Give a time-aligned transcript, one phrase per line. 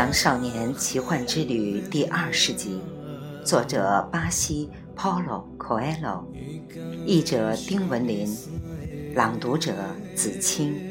[0.00, 2.80] 洋少年奇幻之旅》第二十集，
[3.44, 6.24] 作者巴西 Paulo Coelho，
[7.04, 8.34] 译者丁文林，
[9.14, 9.74] 朗读者
[10.16, 10.89] 子清。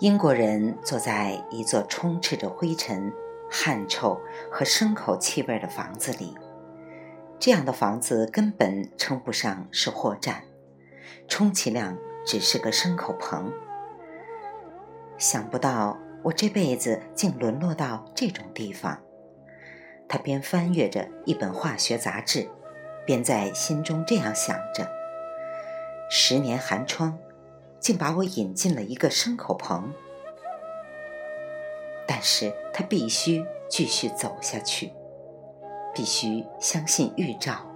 [0.00, 3.12] 英国人坐在一座充斥着灰尘、
[3.48, 4.20] 汗臭
[4.50, 6.36] 和牲口气味的房子里。
[7.38, 10.42] 这样的房子根本称不上是货站，
[11.28, 13.52] 充其量只是个牲口棚。
[15.16, 19.00] 想不到我这辈子竟沦落到这种地方。
[20.08, 22.50] 他边翻阅着一本化学杂志，
[23.06, 24.90] 边在心中这样想着：
[26.10, 27.16] 十年寒窗。
[27.84, 29.92] 竟把我引进了一个牲口棚，
[32.08, 34.90] 但是他必须继续走下去，
[35.94, 37.70] 必须相信预兆。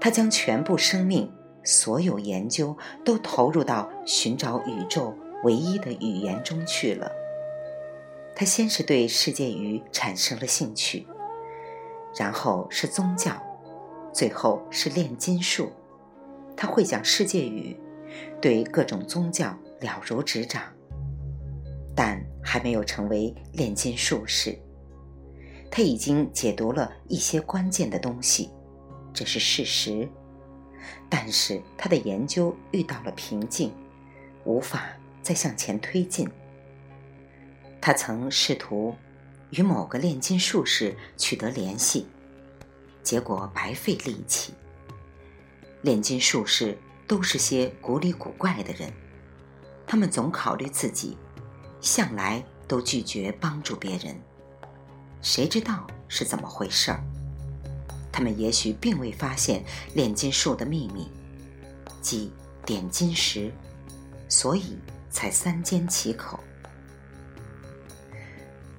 [0.00, 1.30] 他将全部生命、
[1.62, 7.12] 所有研究都投入到寻找宇宙唯一的语言中去了。
[8.34, 11.06] 他先是对世界语产生了兴趣，
[12.16, 13.32] 然后是宗教，
[14.10, 15.70] 最后是炼金术。
[16.56, 17.78] 他会讲世界语。
[18.40, 20.62] 对各种宗教了如指掌，
[21.94, 24.58] 但还没有成为炼金术士。
[25.70, 28.50] 他已经解读了一些关键的东西，
[29.14, 30.08] 这是事实。
[31.08, 33.72] 但是他的研究遇到了瓶颈，
[34.44, 34.88] 无法
[35.22, 36.28] 再向前推进。
[37.80, 38.94] 他曾试图
[39.50, 42.06] 与某个炼金术士取得联系，
[43.02, 44.52] 结果白费力气。
[45.82, 46.76] 炼金术士。
[47.06, 48.92] 都是些古里古怪的人，
[49.86, 51.16] 他们总考虑自己，
[51.80, 54.16] 向来都拒绝帮助别人。
[55.20, 57.02] 谁知道是怎么回事儿？
[58.10, 59.64] 他们也许并未发现
[59.94, 61.08] 炼金术的秘密，
[62.00, 62.32] 即
[62.66, 63.52] 点金石，
[64.28, 64.78] 所以
[65.10, 66.38] 才三缄其口。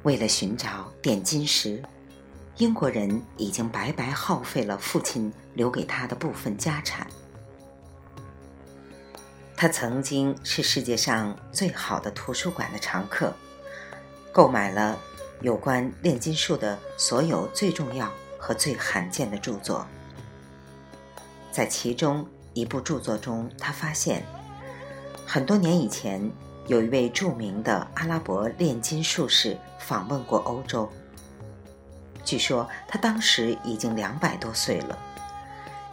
[0.03, 1.81] 为了寻找点金石，
[2.57, 7.07] 英国人已经白白耗费了父亲留给他的部分家产。
[9.63, 13.33] 他曾经是世界上最好的图书馆的常客，
[14.33, 14.99] 购买了
[15.39, 19.87] 有关炼金术的所有最重要和最罕见的著作。
[21.49, 24.25] 在其中一部著作中，他发现
[25.25, 26.29] 很多年以前
[26.67, 30.91] 有一位著名的阿拉伯炼金术士访问过欧洲。
[32.25, 34.99] 据说他当时已经两百多岁了，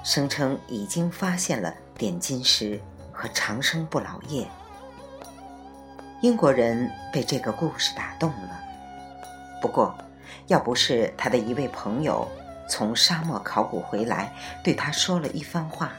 [0.03, 2.81] 声称已经发现了点金石。
[3.21, 4.49] 和长生不老液，
[6.23, 8.59] 英国人被这个故事打动了。
[9.61, 9.95] 不过，
[10.47, 12.27] 要不是他的一位朋友
[12.67, 14.33] 从沙漠考古回来，
[14.65, 15.93] 对他说了一番话，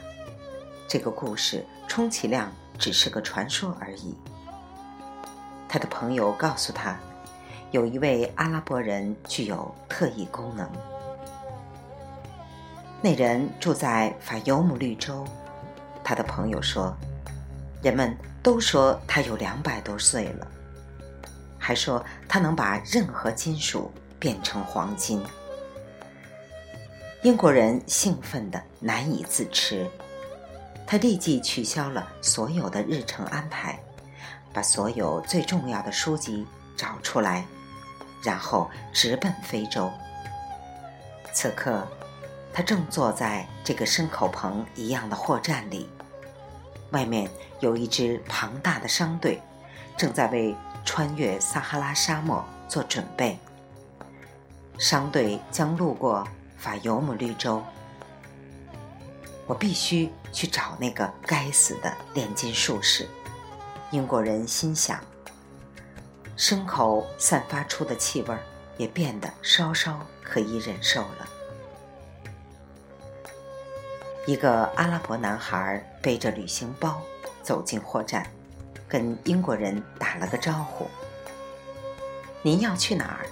[0.88, 4.16] 这个故事充其量只是个传说而已。
[5.68, 6.98] 他的朋友告诉他，
[7.70, 10.68] 有一位阿拉伯人具有特异功能，
[13.00, 15.24] 那人住在法尤姆绿洲。
[16.02, 16.92] 他的朋友说。
[17.82, 20.46] 人们都说他有两百多岁了，
[21.58, 25.20] 还说他能把任何金属变成黄金。
[27.22, 29.88] 英国人兴奋得难以自持，
[30.86, 33.78] 他立即取消了所有的日程安排，
[34.52, 36.46] 把所有最重要的书籍
[36.76, 37.44] 找出来，
[38.22, 39.90] 然后直奔非洲。
[41.32, 41.84] 此刻，
[42.52, 45.88] 他正坐在这个牲口棚一样的货站里。
[46.92, 47.28] 外面
[47.60, 49.42] 有一支庞大的商队，
[49.96, 50.54] 正在为
[50.84, 53.38] 穿越撒哈拉沙漠做准备。
[54.78, 57.62] 商队将路过法尤姆绿洲。
[59.46, 63.08] 我必须去找那个该死的炼金术士。
[63.90, 65.00] 英国人心想。
[66.36, 68.34] 牲口散发出的气味
[68.78, 71.28] 也变得稍稍可以忍受了。
[74.24, 77.02] 一个阿拉伯男孩背着旅行包
[77.42, 78.24] 走进货站，
[78.88, 80.86] 跟英国人打了个招呼
[82.40, 83.26] ：“您要去哪儿？”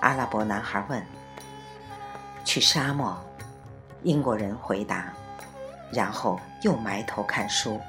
[0.00, 1.02] 阿拉伯男孩问。
[2.44, 3.16] 去沙漠，
[4.02, 5.10] 英国人回答，
[5.90, 7.80] 然后又埋头看书。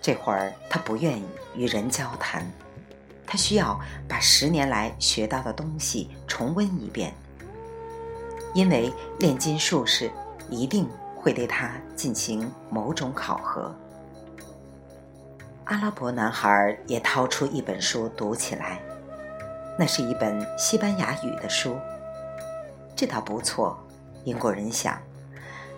[0.00, 1.24] 这会儿他不愿意
[1.54, 2.44] 与人交谈，
[3.26, 3.78] 他需要
[4.08, 7.14] 把十年来学到的东西重温一遍，
[8.54, 10.10] 因为炼金术士
[10.48, 10.88] 一定
[11.26, 13.74] 会对他进行某种考核。
[15.64, 18.80] 阿拉伯男孩也掏出一本书读起来，
[19.76, 21.76] 那是一本西班牙语的书。
[22.94, 23.76] 这倒不错，
[24.22, 24.96] 英国人想，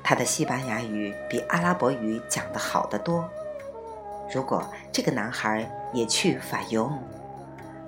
[0.05, 3.27] 他的西班牙语比阿拉伯语讲得好得多。
[4.31, 4.63] 如果
[4.93, 7.01] 这个男孩也去法尤姆，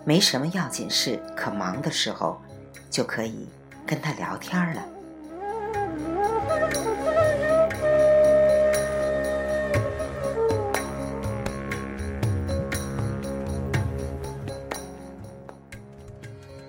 [0.02, 2.40] 没什么要紧事可忙的时候，
[2.88, 3.46] 就可以
[3.86, 4.80] 跟他聊天了。《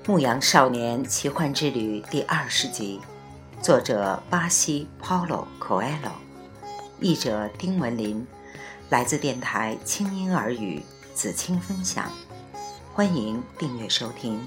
[0.07, 2.99] 牧羊少年奇幻之旅》第二十集，
[3.61, 6.13] 作者巴西 Paulo Coelho，
[6.99, 8.25] 译者丁文林，
[8.89, 10.81] 来自电台轻音耳语
[11.13, 12.11] 子青分享，
[12.95, 14.39] 欢迎订阅收听。